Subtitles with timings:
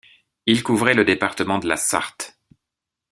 [0.47, 2.35] Il couvrait le département de la Sarthe.